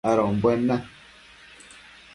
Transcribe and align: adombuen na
adombuen 0.09 0.61
na 0.67 0.77